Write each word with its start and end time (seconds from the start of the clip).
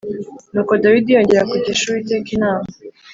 Nuko 0.51 0.73
Dawidi 0.81 1.15
yongera 1.15 1.49
kugisha 1.51 1.83
Uwiteka 1.87 2.27
inama 2.37 2.67